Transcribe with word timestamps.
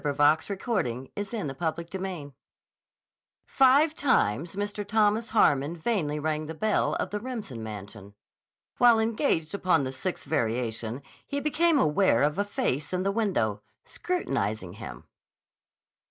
of 0.03 0.17
Veyze 0.17 0.59
Holdings, 0.63 1.09
Hampshire, 1.15 1.37
England. 1.53 1.59
CHAPTER 1.77 1.97
X 2.07 2.33
FIVE 3.45 3.93
times 3.93 4.55
Mr. 4.55 4.83
Thomas 4.83 5.29
Harmon 5.29 5.77
vainly 5.77 6.17
rang 6.19 6.47
the 6.47 6.55
bell 6.55 6.95
of 6.95 7.11
the 7.11 7.19
Remsen 7.19 7.61
mansion. 7.61 8.15
While 8.79 8.97
engaged 8.99 9.53
upon 9.53 9.83
the 9.83 9.91
sixth 9.91 10.25
variation 10.25 11.03
he 11.27 11.39
became 11.39 11.77
aware 11.77 12.23
of 12.23 12.39
a 12.39 12.43
face 12.43 12.93
in 12.93 13.03
the 13.03 13.11
window, 13.11 13.61
scrutinizing 13.85 14.73
him. 14.73 15.03